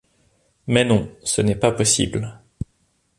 [0.65, 2.39] Mais, non, ce n’est pas possible.